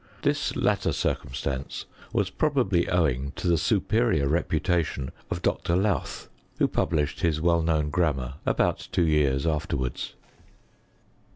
[0.23, 5.75] This latter circumstance was probably owing to the superior reputation of Dr.
[5.75, 6.27] Lowth,
[6.57, 10.15] who published his well known grammar about two years afterwards.